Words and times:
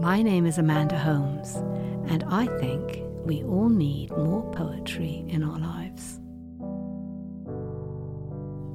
My 0.00 0.20
name 0.20 0.46
is 0.46 0.58
Amanda 0.58 0.98
Holmes, 0.98 1.54
and 2.10 2.24
I 2.24 2.46
think 2.58 3.02
we 3.24 3.44
all 3.44 3.68
need 3.68 4.10
more 4.10 4.42
poetry 4.50 5.24
in 5.28 5.42
our 5.42 5.58
lives. 5.58 6.18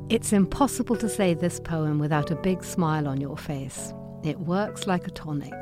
It's 0.10 0.32
impossible 0.32 0.96
to 0.96 1.10
say 1.10 1.34
this 1.34 1.60
poem 1.60 2.00
without 2.00 2.32
a 2.32 2.36
big 2.36 2.64
smile 2.64 3.10
on 3.10 3.20
your 3.20 3.36
face. 3.36 3.94
It 4.24 4.40
works 4.40 4.88
like 4.88 5.06
a 5.06 5.12
tonic. 5.12 5.54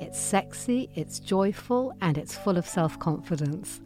It's 0.00 0.18
sexy, 0.18 0.88
it's 0.94 1.18
joyful, 1.18 1.92
and 2.00 2.16
it's 2.16 2.36
full 2.36 2.56
of 2.56 2.66
self 2.66 2.98
confidence. 3.00 3.80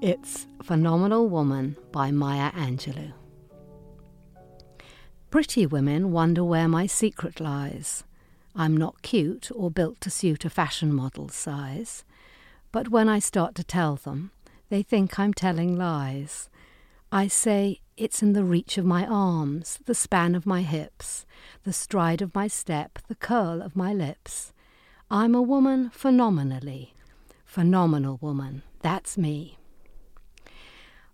It's 0.00 0.46
Phenomenal 0.62 1.28
Woman 1.28 1.76
by 1.90 2.10
Maya 2.12 2.52
Angelou. 2.52 3.12
Pretty 5.30 5.64
women 5.64 6.10
wonder 6.10 6.42
where 6.42 6.66
my 6.66 6.86
secret 6.86 7.38
lies. 7.38 8.02
I'm 8.56 8.76
not 8.76 9.00
cute 9.02 9.48
or 9.54 9.70
built 9.70 10.00
to 10.00 10.10
suit 10.10 10.44
a 10.44 10.50
fashion 10.50 10.92
model's 10.92 11.36
size. 11.36 12.04
But 12.72 12.88
when 12.88 13.08
I 13.08 13.20
start 13.20 13.54
to 13.54 13.62
tell 13.62 13.94
them, 13.94 14.32
they 14.70 14.82
think 14.82 15.20
I'm 15.20 15.32
telling 15.32 15.78
lies. 15.78 16.50
I 17.12 17.28
say 17.28 17.80
it's 17.96 18.24
in 18.24 18.32
the 18.32 18.42
reach 18.42 18.76
of 18.76 18.84
my 18.84 19.06
arms, 19.06 19.78
the 19.86 19.94
span 19.94 20.34
of 20.34 20.46
my 20.46 20.62
hips, 20.62 21.26
the 21.62 21.72
stride 21.72 22.22
of 22.22 22.34
my 22.34 22.48
step, 22.48 22.98
the 23.06 23.14
curl 23.14 23.62
of 23.62 23.76
my 23.76 23.94
lips. 23.94 24.52
I'm 25.12 25.36
a 25.36 25.42
woman 25.42 25.90
phenomenally. 25.90 26.94
Phenomenal 27.44 28.18
woman, 28.20 28.62
that's 28.80 29.16
me. 29.16 29.59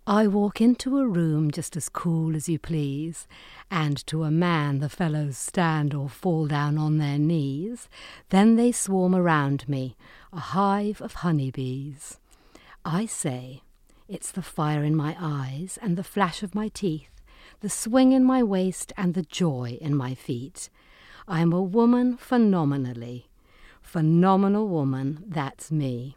I 0.08 0.28
walk 0.28 0.60
into 0.60 0.98
a 0.98 1.08
room 1.08 1.50
just 1.50 1.76
as 1.76 1.88
cool 1.88 2.36
as 2.36 2.48
you 2.48 2.60
please, 2.60 3.26
and 3.72 4.06
to 4.06 4.22
a 4.22 4.30
man 4.30 4.78
the 4.78 4.88
fellows 4.88 5.36
stand 5.36 5.94
or 5.94 6.08
fall 6.08 6.46
down 6.46 6.78
on 6.78 6.98
their 6.98 7.18
knees. 7.18 7.88
Then 8.28 8.54
they 8.54 8.70
swarm 8.70 9.16
around 9.16 9.68
me, 9.68 9.96
a 10.32 10.38
hive 10.38 11.00
of 11.00 11.14
honeybees. 11.14 12.20
I 12.84 13.06
say, 13.06 13.62
it's 14.06 14.30
the 14.30 14.42
fire 14.42 14.84
in 14.84 14.94
my 14.94 15.16
eyes 15.18 15.76
and 15.82 15.96
the 15.96 16.04
flash 16.04 16.44
of 16.44 16.54
my 16.54 16.68
teeth, 16.68 17.10
the 17.58 17.68
swing 17.68 18.12
in 18.12 18.22
my 18.22 18.44
waist 18.44 18.92
and 18.96 19.14
the 19.14 19.22
joy 19.22 19.76
in 19.80 19.96
my 19.96 20.14
feet. 20.14 20.70
I'm 21.26 21.52
a 21.52 21.60
woman 21.60 22.16
phenomenally. 22.16 23.26
Phenomenal 23.82 24.68
woman, 24.68 25.24
that's 25.26 25.72
me. 25.72 26.16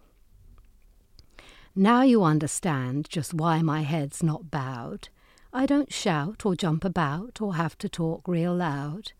Now 1.75 2.01
you 2.01 2.23
understand 2.23 3.07
just 3.09 3.33
why 3.33 3.61
my 3.61 3.81
head's 3.81 4.21
not 4.21 4.51
bowed. 4.51 5.07
I 5.53 5.65
don't 5.65 5.91
shout 5.91 6.45
or 6.45 6.55
jump 6.55 6.83
about 6.83 7.39
or 7.39 7.55
have 7.55 7.77
to 7.77 7.87
talk 7.87 8.27
real 8.27 8.53
loud. 8.53 9.13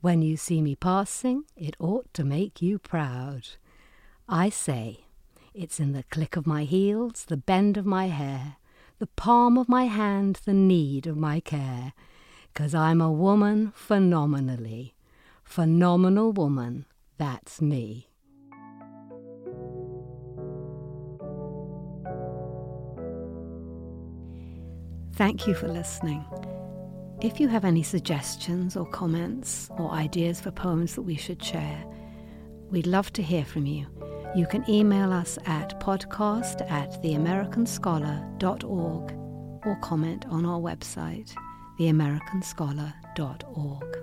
When 0.00 0.22
you 0.22 0.38
see 0.38 0.62
me 0.62 0.74
passing, 0.74 1.44
it 1.54 1.76
ought 1.78 2.12
to 2.14 2.24
make 2.24 2.62
you 2.62 2.78
proud. 2.78 3.48
I 4.26 4.48
say, 4.48 5.04
it's 5.52 5.78
in 5.78 5.92
the 5.92 6.04
click 6.04 6.34
of 6.34 6.46
my 6.46 6.64
heels, 6.64 7.26
the 7.26 7.36
bend 7.36 7.76
of 7.76 7.84
my 7.84 8.06
hair, 8.08 8.56
the 8.98 9.06
palm 9.06 9.58
of 9.58 9.68
my 9.68 9.84
hand, 9.84 10.40
the 10.46 10.54
need 10.54 11.06
of 11.06 11.16
my 11.18 11.40
care. 11.40 11.92
'Cause 12.54 12.74
I'm 12.74 13.00
a 13.00 13.12
woman 13.12 13.72
phenomenally. 13.74 14.94
Phenomenal 15.44 16.32
woman, 16.32 16.86
that's 17.18 17.60
me. 17.60 18.08
Thank 25.14 25.46
you 25.46 25.54
for 25.54 25.68
listening. 25.68 26.24
If 27.20 27.38
you 27.38 27.48
have 27.48 27.66
any 27.66 27.82
suggestions 27.82 28.76
or 28.76 28.86
comments 28.86 29.68
or 29.78 29.90
ideas 29.90 30.40
for 30.40 30.50
poems 30.50 30.94
that 30.94 31.02
we 31.02 31.16
should 31.16 31.42
share, 31.42 31.84
we'd 32.70 32.86
love 32.86 33.12
to 33.12 33.22
hear 33.22 33.44
from 33.44 33.66
you. 33.66 33.86
You 34.34 34.46
can 34.46 34.64
email 34.68 35.12
us 35.12 35.38
at 35.46 35.78
podcast 35.80 36.68
at 36.70 37.02
theamericanscholar.org 37.02 39.12
or 39.64 39.76
comment 39.82 40.24
on 40.30 40.46
our 40.46 40.58
website, 40.58 41.32
theamericanscholar.org. 41.78 44.01